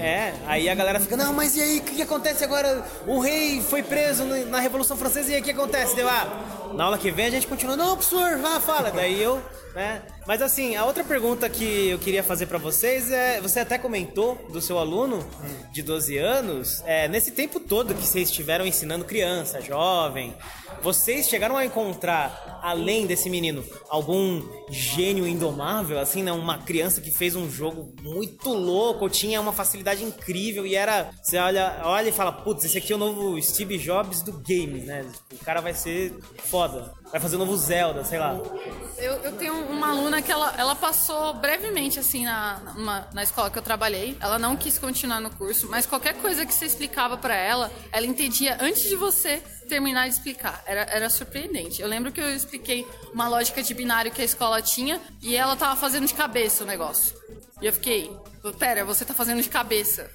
É, 0.00 0.32
aí 0.46 0.68
a 0.68 0.74
galera 0.76 1.00
fica, 1.00 1.16
não, 1.16 1.32
mas 1.32 1.56
e 1.56 1.60
aí, 1.60 1.78
o 1.78 1.82
que, 1.82 1.96
que 1.96 2.02
acontece 2.02 2.44
agora? 2.44 2.84
O 3.04 3.18
rei 3.18 3.60
foi 3.60 3.82
preso 3.82 4.24
na 4.24 4.60
Revolução 4.60 4.96
Francesa 4.96 5.32
e 5.32 5.34
aí 5.34 5.40
o 5.40 5.44
que 5.44 5.50
acontece? 5.50 5.96
Deu, 5.96 6.08
ah, 6.08 6.61
na 6.74 6.84
aula 6.84 6.98
que 6.98 7.10
vem 7.10 7.26
a 7.26 7.30
gente 7.30 7.46
continua, 7.46 7.76
não, 7.76 7.96
professor, 7.96 8.38
vá, 8.38 8.60
fala. 8.60 8.90
Daí 8.90 9.22
eu, 9.22 9.42
né? 9.74 10.02
Mas 10.26 10.40
assim, 10.40 10.76
a 10.76 10.84
outra 10.84 11.02
pergunta 11.02 11.48
que 11.48 11.88
eu 11.88 11.98
queria 11.98 12.22
fazer 12.22 12.46
pra 12.46 12.58
vocês 12.58 13.10
é, 13.10 13.40
você 13.40 13.60
até 13.60 13.76
comentou 13.76 14.36
do 14.50 14.60
seu 14.60 14.78
aluno 14.78 15.24
de 15.72 15.82
12 15.82 16.16
anos, 16.16 16.82
é, 16.86 17.08
nesse 17.08 17.32
tempo 17.32 17.58
todo 17.58 17.94
que 17.94 18.06
vocês 18.06 18.28
estiveram 18.28 18.64
ensinando 18.64 19.04
criança, 19.04 19.60
jovem, 19.60 20.34
vocês 20.80 21.28
chegaram 21.28 21.56
a 21.56 21.64
encontrar, 21.64 22.60
além 22.62 23.06
desse 23.06 23.28
menino, 23.28 23.64
algum 23.88 24.42
gênio 24.70 25.26
indomável, 25.26 25.98
assim, 25.98 26.22
né? 26.22 26.32
Uma 26.32 26.58
criança 26.58 27.00
que 27.00 27.10
fez 27.10 27.36
um 27.36 27.50
jogo 27.50 27.92
muito 28.00 28.50
louco, 28.50 29.08
tinha 29.08 29.40
uma 29.40 29.52
facilidade 29.52 30.04
incrível 30.04 30.66
e 30.66 30.74
era. 30.74 31.10
Você 31.22 31.38
olha, 31.38 31.80
olha 31.84 32.08
e 32.08 32.12
fala, 32.12 32.32
putz, 32.32 32.64
esse 32.64 32.78
aqui 32.78 32.92
é 32.92 32.96
o 32.96 32.98
novo 32.98 33.40
Steve 33.42 33.78
Jobs 33.78 34.22
do 34.22 34.32
game, 34.32 34.80
né? 34.80 35.04
O 35.32 35.44
cara 35.44 35.60
vai 35.60 35.74
ser 35.74 36.14
foda. 36.38 36.61
Vai 37.10 37.20
fazer 37.20 37.36
o 37.36 37.38
novo 37.38 37.56
Zelda, 37.56 38.04
sei 38.04 38.18
lá. 38.18 38.34
Eu, 38.96 39.12
eu 39.24 39.32
tenho 39.36 39.54
uma 39.66 39.90
aluna 39.90 40.22
que 40.22 40.30
ela, 40.30 40.54
ela 40.56 40.74
passou 40.74 41.34
brevemente, 41.34 41.98
assim, 41.98 42.24
na, 42.24 42.60
numa- 42.76 43.08
na 43.12 43.22
escola 43.22 43.50
que 43.50 43.58
eu 43.58 43.62
trabalhei. 43.62 44.16
Ela 44.20 44.38
não 44.38 44.56
quis 44.56 44.78
continuar 44.78 45.20
no 45.20 45.30
curso, 45.30 45.68
mas 45.68 45.84
qualquer 45.86 46.14
coisa 46.14 46.46
que 46.46 46.54
você 46.54 46.66
explicava 46.66 47.16
pra 47.16 47.34
ela, 47.34 47.70
ela 47.90 48.06
entendia 48.06 48.56
antes 48.60 48.82
de 48.84 48.96
você 48.96 49.42
terminar 49.68 50.08
de 50.08 50.14
explicar. 50.14 50.62
Era, 50.66 50.82
era 50.82 51.10
surpreendente. 51.10 51.82
Eu 51.82 51.88
lembro 51.88 52.12
que 52.12 52.20
eu 52.20 52.34
expliquei 52.34 52.86
uma 53.12 53.28
lógica 53.28 53.62
de 53.62 53.74
binário 53.74 54.10
que 54.10 54.22
a 54.22 54.24
escola 54.24 54.62
tinha 54.62 55.00
e 55.20 55.34
ela 55.36 55.56
tava 55.56 55.76
fazendo 55.76 56.06
de 56.06 56.14
cabeça 56.14 56.64
o 56.64 56.66
negócio. 56.66 57.14
E 57.60 57.66
eu 57.66 57.72
fiquei, 57.72 58.10
pera, 58.58 58.84
você 58.84 59.04
tá 59.04 59.14
fazendo 59.14 59.40
de 59.42 59.48
cabeça. 59.48 60.10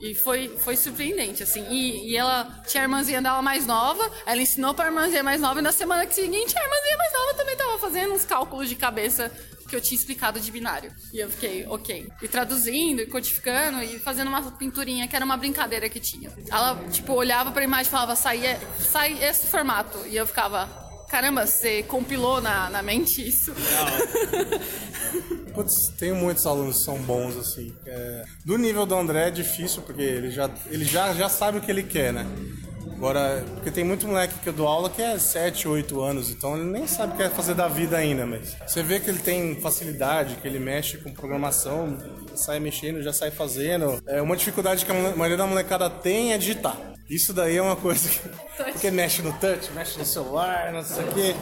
E 0.00 0.14
foi, 0.14 0.48
foi 0.58 0.76
surpreendente, 0.76 1.42
assim. 1.42 1.66
E, 1.70 2.10
e 2.10 2.16
ela 2.16 2.62
tinha 2.66 2.82
a 2.82 2.84
irmãzinha 2.84 3.20
dela 3.20 3.42
mais 3.42 3.66
nova, 3.66 4.10
ela 4.24 4.40
ensinou 4.40 4.72
pra 4.72 4.86
irmãzinha 4.86 5.22
mais 5.22 5.40
nova, 5.40 5.60
e 5.60 5.62
na 5.62 5.72
semana 5.72 6.10
seguinte 6.10 6.56
a 6.56 6.62
irmãzinha 6.62 6.96
mais 6.96 7.12
nova 7.12 7.34
também 7.34 7.56
tava 7.56 7.78
fazendo 7.78 8.14
uns 8.14 8.24
cálculos 8.24 8.68
de 8.68 8.76
cabeça 8.76 9.30
que 9.68 9.76
eu 9.76 9.80
tinha 9.80 9.96
explicado 9.96 10.40
de 10.40 10.50
binário. 10.50 10.92
E 11.12 11.18
eu 11.20 11.30
fiquei, 11.30 11.64
ok. 11.66 12.08
E 12.20 12.28
traduzindo, 12.28 13.02
e 13.02 13.06
codificando, 13.06 13.80
e 13.82 14.00
fazendo 14.00 14.28
uma 14.28 14.42
pinturinha, 14.52 15.06
que 15.06 15.14
era 15.14 15.24
uma 15.24 15.36
brincadeira 15.36 15.88
que 15.88 16.00
tinha. 16.00 16.32
Ela, 16.50 16.74
tipo, 16.90 17.12
olhava 17.12 17.52
pra 17.52 17.62
imagem 17.62 17.86
e 17.86 17.90
falava, 17.90 18.16
sai, 18.16 18.58
sai 18.80 19.22
esse 19.22 19.46
formato. 19.46 19.96
E 20.08 20.16
eu 20.16 20.26
ficava, 20.26 20.68
caramba, 21.10 21.44
você 21.44 21.82
compilou 21.82 22.40
na, 22.40 22.70
na 22.70 22.82
mente 22.82 23.26
isso? 23.26 23.52
Putz, 25.52 25.88
tenho 25.98 26.14
muitos 26.14 26.46
alunos 26.46 26.78
que 26.78 26.84
são 26.84 26.96
bons, 26.98 27.36
assim. 27.36 27.74
É, 27.84 28.24
do 28.44 28.56
nível 28.56 28.86
do 28.86 28.94
André 28.94 29.26
é 29.28 29.30
difícil, 29.30 29.82
porque 29.82 30.02
ele 30.02 30.30
já, 30.30 30.48
ele 30.70 30.84
já, 30.84 31.12
já 31.12 31.28
sabe 31.28 31.58
o 31.58 31.60
que 31.60 31.70
ele 31.70 31.82
quer, 31.82 32.12
né? 32.12 32.24
Agora, 32.92 33.42
porque 33.54 33.70
tem 33.70 33.82
muito 33.82 34.06
moleque 34.06 34.38
que 34.40 34.48
eu 34.48 34.52
dou 34.52 34.68
aula 34.68 34.90
que 34.90 35.00
é 35.00 35.18
7, 35.18 35.66
8 35.66 36.00
anos, 36.00 36.30
então 36.30 36.54
ele 36.54 36.70
nem 36.70 36.86
sabe 36.86 37.14
o 37.14 37.16
que 37.16 37.22
quer 37.22 37.30
fazer 37.30 37.54
da 37.54 37.66
vida 37.66 37.96
ainda, 37.96 38.26
mas 38.26 38.56
você 38.66 38.82
vê 38.82 39.00
que 39.00 39.08
ele 39.08 39.18
tem 39.18 39.58
facilidade, 39.58 40.36
que 40.36 40.46
ele 40.46 40.58
mexe 40.58 40.98
com 40.98 41.10
programação, 41.10 41.96
sai 42.36 42.60
mexendo, 42.60 43.02
já 43.02 43.12
sai 43.12 43.30
fazendo. 43.30 44.00
É, 44.06 44.20
uma 44.20 44.36
dificuldade 44.36 44.84
que 44.84 44.92
a 44.92 44.94
maioria 45.16 45.36
da 45.36 45.46
molecada 45.46 45.88
tem 45.88 46.34
é 46.34 46.38
digitar. 46.38 46.76
Isso 47.10 47.32
daí 47.32 47.56
é 47.56 47.62
uma 47.62 47.74
coisa 47.76 48.08
que. 48.08 48.28
Porque 48.72 48.90
mexe 48.90 49.20
no 49.22 49.32
touch, 49.38 49.72
mexe 49.72 49.98
no 49.98 50.04
celular, 50.04 50.72
não 50.72 50.82
sei 50.84 51.04
o 51.04 51.12
quê. 51.12 51.34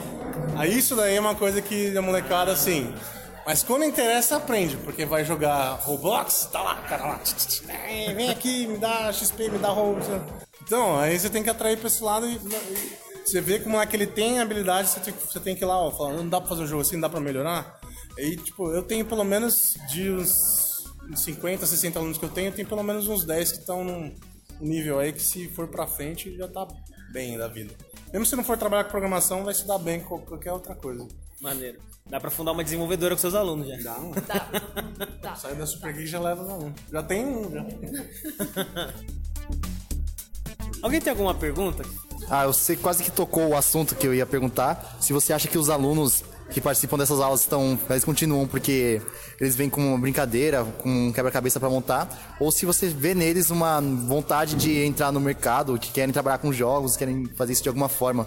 Aí 0.56 0.78
isso 0.78 0.96
daí 0.96 1.16
é 1.16 1.20
uma 1.20 1.34
coisa 1.34 1.60
que 1.60 1.96
a 1.96 2.00
molecada, 2.00 2.52
assim. 2.52 2.92
Mas 3.44 3.62
quando 3.62 3.84
interessa, 3.84 4.36
aprende, 4.36 4.76
porque 4.78 5.04
vai 5.04 5.24
jogar 5.24 5.72
Roblox, 5.82 6.48
tá 6.52 6.62
lá, 6.62 6.76
cara 6.82 7.04
lá. 7.06 7.20
"Ei, 7.88 8.12
Vem 8.14 8.30
aqui, 8.30 8.66
me 8.66 8.78
dá 8.78 9.12
XP, 9.12 9.48
me 9.50 9.58
dá 9.58 9.68
Roblox. 9.68 10.06
Então, 10.62 10.98
aí 10.98 11.18
você 11.18 11.28
tem 11.30 11.42
que 11.42 11.50
atrair 11.50 11.76
pra 11.78 11.88
esse 11.88 12.02
lado 12.02 12.26
e. 12.26 12.34
e 12.34 13.08
Você 13.26 13.40
vê 13.42 13.58
como 13.58 13.78
é 13.80 13.84
que 13.86 13.94
ele 13.94 14.06
tem 14.06 14.40
habilidade, 14.40 14.88
você 14.88 15.00
tem, 15.00 15.12
que- 15.12 15.26
você 15.26 15.38
tem 15.40 15.54
que 15.54 15.62
ir 15.62 15.66
lá, 15.66 15.78
ó, 15.78 15.90
falar, 15.90 16.14
não 16.14 16.26
dá 16.26 16.40
pra 16.40 16.48
fazer 16.48 16.62
um 16.62 16.66
jogo 16.66 16.80
assim, 16.80 16.94
não 16.94 17.02
dá 17.02 17.08
pra 17.10 17.20
melhorar. 17.20 17.78
Aí, 18.18 18.36
tipo, 18.38 18.70
eu 18.72 18.82
tenho 18.82 19.04
pelo 19.04 19.22
menos 19.24 19.76
de 19.90 20.10
uns 20.10 20.84
50, 21.14 21.66
60 21.66 21.98
alunos 21.98 22.16
que 22.16 22.24
eu 22.24 22.28
tenho, 22.30 22.50
tem 22.52 22.64
pelo 22.64 22.82
menos 22.82 23.06
uns 23.06 23.24
10 23.24 23.52
que 23.52 23.58
estão 23.58 23.84
num 23.84 24.14
nível 24.60 24.98
aí 24.98 25.12
que 25.12 25.22
se 25.22 25.48
for 25.48 25.68
pra 25.68 25.86
frente 25.86 26.36
já 26.36 26.48
tá 26.48 26.66
bem 27.12 27.36
da 27.38 27.48
vida. 27.48 27.74
Mesmo 28.12 28.26
se 28.26 28.36
não 28.36 28.44
for 28.44 28.56
trabalhar 28.56 28.84
com 28.84 28.90
programação, 28.90 29.44
vai 29.44 29.54
se 29.54 29.66
dar 29.66 29.78
bem 29.78 30.00
com 30.00 30.18
qualquer 30.20 30.52
outra 30.52 30.74
coisa. 30.74 31.06
Maneiro. 31.40 31.78
Dá 32.06 32.18
pra 32.18 32.30
fundar 32.30 32.52
uma 32.52 32.64
desenvolvedora 32.64 33.14
com 33.14 33.20
seus 33.20 33.34
alunos 33.34 33.68
já. 33.68 33.76
Dá, 33.76 33.98
um. 33.98 34.12
Tá. 34.12 34.48
Tá. 35.20 35.34
Sai 35.36 35.54
da 35.54 35.66
Super 35.66 35.92
Geek 35.92 36.04
e 36.04 36.06
já 36.06 36.18
leva 36.18 36.42
os 36.42 36.48
alunos. 36.48 36.80
Já 36.90 37.02
tem 37.02 37.24
um, 37.24 37.50
já. 37.50 37.64
Alguém 40.80 41.00
tem 41.00 41.10
alguma 41.10 41.34
pergunta? 41.34 41.82
Ah, 42.30 42.46
você 42.46 42.76
quase 42.76 43.02
que 43.02 43.10
tocou 43.10 43.48
o 43.48 43.56
assunto 43.56 43.94
que 43.94 44.06
eu 44.06 44.14
ia 44.14 44.24
perguntar. 44.24 44.96
Se 45.00 45.12
você 45.12 45.32
acha 45.32 45.48
que 45.48 45.58
os 45.58 45.68
alunos 45.68 46.24
que 46.50 46.60
participam 46.60 46.96
dessas 46.96 47.20
aulas 47.20 47.40
estão, 47.40 47.78
eles 47.90 48.04
continuam 48.04 48.46
porque 48.46 49.00
eles 49.40 49.54
vêm 49.54 49.68
com 49.68 49.80
uma 49.80 49.98
brincadeira, 49.98 50.64
com 50.64 50.88
um 50.88 51.12
quebra-cabeça 51.12 51.60
para 51.60 51.68
montar, 51.68 52.36
ou 52.40 52.50
se 52.50 52.64
você 52.64 52.88
vê 52.88 53.14
neles 53.14 53.50
uma 53.50 53.80
vontade 53.80 54.54
de 54.54 54.84
entrar 54.84 55.12
no 55.12 55.20
mercado, 55.20 55.78
que 55.78 55.92
querem 55.92 56.12
trabalhar 56.12 56.38
com 56.38 56.52
jogos, 56.52 56.96
querem 56.96 57.26
fazer 57.36 57.52
isso 57.52 57.62
de 57.62 57.68
alguma 57.68 57.88
forma. 57.88 58.26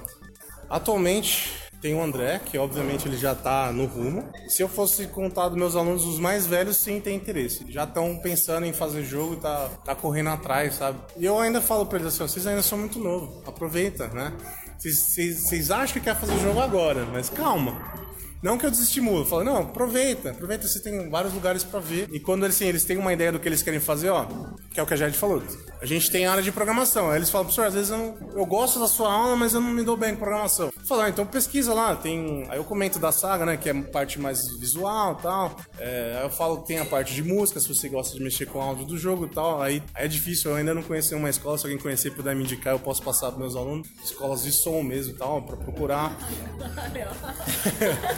Atualmente 0.69 1.61
tem 1.81 1.95
o 1.95 2.01
André, 2.01 2.39
que 2.45 2.59
obviamente 2.59 3.07
ele 3.07 3.17
já 3.17 3.33
tá 3.33 3.71
no 3.71 3.85
rumo. 3.85 4.29
Se 4.47 4.61
eu 4.61 4.69
fosse 4.69 5.07
contar 5.07 5.49
dos 5.49 5.57
meus 5.57 5.75
alunos, 5.75 6.05
os 6.05 6.19
mais 6.19 6.45
velhos 6.45 6.77
sim 6.77 7.01
têm 7.01 7.17
interesse. 7.17 7.65
Já 7.69 7.85
estão 7.85 8.19
pensando 8.19 8.67
em 8.67 8.71
fazer 8.71 9.03
jogo 9.03 9.33
e 9.33 9.37
tá, 9.37 9.67
tá 9.83 9.95
correndo 9.95 10.29
atrás, 10.29 10.75
sabe? 10.75 10.99
E 11.17 11.25
eu 11.25 11.39
ainda 11.39 11.59
falo 11.59 11.87
pra 11.87 11.97
eles 11.97 12.13
assim, 12.13 12.31
vocês 12.31 12.45
ainda 12.45 12.61
são 12.61 12.77
muito 12.77 12.99
novos, 12.99 13.45
aproveita, 13.47 14.07
né? 14.09 14.31
Vocês 14.77 15.71
acham 15.71 15.93
que 15.93 16.01
quer 16.01 16.15
fazer 16.15 16.37
jogo 16.39 16.59
agora, 16.59 17.05
mas 17.11 17.29
calma. 17.29 18.10
Não 18.41 18.57
que 18.57 18.65
eu 18.65 18.71
desestimulo, 18.71 19.23
falo, 19.25 19.43
não, 19.43 19.57
aproveita, 19.57 20.31
aproveita, 20.31 20.67
você 20.67 20.79
tem 20.81 21.09
vários 21.09 21.33
lugares 21.33 21.63
pra 21.63 21.79
ver. 21.79 22.07
E 22.11 22.19
quando 22.19 22.43
eles, 22.43 22.55
assim, 22.55 22.65
eles 22.65 22.83
têm 22.83 22.97
uma 22.97 23.13
ideia 23.13 23.31
do 23.31 23.39
que 23.39 23.47
eles 23.47 23.61
querem 23.61 23.79
fazer, 23.79 24.09
ó, 24.09 24.25
que 24.71 24.79
é 24.79 24.83
o 24.83 24.85
que 24.85 24.93
a 24.93 24.97
Jade 24.97 25.15
falou. 25.17 25.43
A 25.79 25.85
gente 25.85 26.09
tem 26.11 26.25
área 26.25 26.41
de 26.41 26.51
programação. 26.51 27.09
Aí 27.11 27.17
eles 27.17 27.29
falam, 27.29 27.45
professor, 27.45 27.67
às 27.67 27.73
vezes 27.73 27.89
eu, 27.91 27.97
não- 27.97 28.17
eu 28.35 28.45
gosto 28.45 28.79
da 28.79 28.87
sua 28.87 29.11
aula, 29.13 29.35
mas 29.35 29.53
eu 29.53 29.61
não 29.61 29.69
me 29.69 29.83
dou 29.83 29.95
bem 29.95 30.13
com 30.13 30.19
programação. 30.19 30.71
Falo, 30.87 31.01
ah, 31.01 31.09
então 31.09 31.25
pesquisa 31.25 31.73
lá, 31.73 31.95
tem. 31.95 32.45
Aí 32.49 32.57
eu 32.57 32.63
comento 32.63 32.97
da 32.99 33.11
saga, 33.11 33.45
né, 33.45 33.57
que 33.57 33.69
é 33.69 33.71
a 33.73 33.81
parte 33.83 34.19
mais 34.19 34.39
visual 34.59 35.17
e 35.19 35.21
tal. 35.21 35.55
É, 35.79 36.15
aí 36.17 36.23
eu 36.25 36.29
falo 36.29 36.61
que 36.61 36.67
tem 36.67 36.79
a 36.79 36.85
parte 36.85 37.13
de 37.13 37.23
música, 37.23 37.59
se 37.59 37.67
você 37.67 37.89
gosta 37.89 38.15
de 38.17 38.23
mexer 38.23 38.45
com 38.47 38.57
o 38.59 38.61
áudio 38.61 38.85
do 38.85 38.97
jogo 38.97 39.25
e 39.25 39.29
tal. 39.29 39.61
Aí, 39.61 39.83
aí 39.93 40.05
é 40.05 40.07
difícil, 40.07 40.51
eu 40.51 40.57
ainda 40.57 40.73
não 40.73 40.81
conheci 40.83 41.13
uma 41.13 41.29
escola, 41.29 41.57
se 41.57 41.65
alguém 41.65 41.79
conhecer 41.79 42.07
e 42.07 42.11
puder 42.11 42.35
me 42.35 42.43
indicar, 42.43 42.73
eu 42.73 42.79
posso 42.79 43.03
passar 43.03 43.27
pros 43.27 43.39
meus 43.39 43.55
alunos. 43.55 43.87
Escolas 44.03 44.41
de 44.43 44.51
som 44.51 44.81
mesmo 44.81 45.13
e 45.13 45.17
tal, 45.17 45.41
pra 45.43 45.57
procurar. 45.57 46.15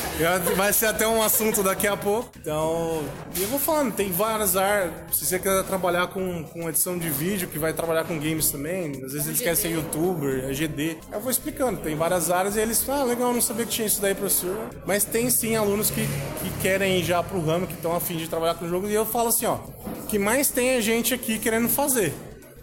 Vai 0.57 0.73
ser 0.73 0.87
até 0.87 1.07
um 1.07 1.23
assunto 1.23 1.63
daqui 1.63 1.87
a 1.87 1.97
pouco. 1.97 2.31
Então, 2.39 3.03
eu 3.37 3.49
vou 3.49 3.59
falando, 3.59 3.93
tem 3.93 4.11
várias 4.11 4.57
áreas. 4.57 4.93
Se 5.13 5.27
você 5.27 5.39
quer 5.39 5.63
trabalhar 5.65 6.07
com, 6.09 6.45
com 6.45 6.69
edição 6.69 6.99
de 6.99 7.09
vídeo, 7.11 7.49
que 7.49 7.59
vai 7.59 7.73
trabalhar 7.73 8.05
com 8.05 8.19
games 8.19 8.51
também, 8.51 9.03
às 9.05 9.13
vezes 9.13 9.27
eles 9.27 9.41
querem 9.41 9.57
ser 9.57 9.71
youtuber, 9.71 10.45
é 10.45 10.53
GD. 10.53 10.99
Eu 11.11 11.21
vou 11.21 11.31
explicando, 11.31 11.81
tem 11.81 11.97
várias 11.97 12.31
áreas 12.31 12.57
e 12.57 12.61
eles 12.61 12.83
falam, 12.83 13.03
ah, 13.03 13.05
legal, 13.05 13.33
não 13.33 13.41
sabia 13.41 13.65
que 13.65 13.73
tinha 13.73 13.87
isso 13.87 14.01
daí, 14.01 14.15
professor. 14.15 14.57
Mas 14.87 15.05
tem 15.05 15.29
sim 15.31 15.57
alunos 15.57 15.91
que, 15.91 16.07
que 16.07 16.51
querem 16.61 16.99
ir 16.99 17.05
já 17.05 17.23
pro 17.23 17.41
ramo, 17.41 17.67
que 17.67 17.75
estão 17.75 17.97
afim 17.97 18.17
de 18.17 18.29
trabalhar 18.29 18.55
com 18.55 18.65
o 18.65 18.69
jogo. 18.69 18.89
E 18.89 18.95
eu 18.95 19.05
falo 19.05 19.29
assim, 19.29 19.47
ó, 19.47 19.55
o 19.55 20.07
que 20.07 20.19
mais 20.19 20.51
tem 20.51 20.71
é 20.71 20.81
gente 20.81 21.15
aqui 21.15 21.39
querendo 21.39 21.69
fazer. 21.69 22.13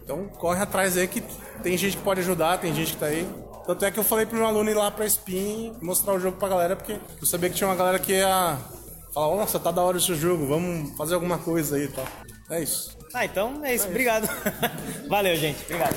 Então 0.03 0.25
corre 0.27 0.61
atrás 0.61 0.97
aí 0.97 1.07
que 1.07 1.23
tem 1.61 1.77
gente 1.77 1.97
que 1.97 2.03
pode 2.03 2.21
ajudar, 2.21 2.57
tem 2.57 2.73
gente 2.73 2.93
que 2.93 2.97
tá 2.99 3.07
aí. 3.07 3.27
Tanto 3.65 3.85
é 3.85 3.91
que 3.91 3.99
eu 3.99 4.03
falei 4.03 4.25
pro 4.25 4.37
meu 4.37 4.47
aluno 4.47 4.69
ir 4.69 4.73
lá 4.73 4.89
pra 4.89 5.05
Spin 5.05 5.73
mostrar 5.81 6.13
o 6.13 6.19
jogo 6.19 6.37
pra 6.37 6.49
galera, 6.49 6.75
porque 6.75 6.99
eu 7.21 7.27
sabia 7.27 7.49
que 7.49 7.55
tinha 7.55 7.67
uma 7.67 7.75
galera 7.75 7.99
que 7.99 8.13
ia 8.13 8.57
falar, 9.13 9.35
nossa, 9.35 9.59
tá 9.59 9.71
da 9.71 9.81
hora 9.81 9.97
esse 9.97 10.13
jogo, 10.15 10.47
vamos 10.47 10.95
fazer 10.97 11.13
alguma 11.15 11.37
coisa 11.37 11.75
aí 11.75 11.85
e 11.85 11.87
tal. 11.89 12.05
É 12.49 12.61
isso. 12.61 12.97
Ah, 13.13 13.25
então 13.25 13.63
é 13.63 13.75
isso. 13.75 13.87
Obrigado. 13.87 14.29
Valeu, 15.07 15.35
gente. 15.35 15.63
Obrigado. 15.63 15.95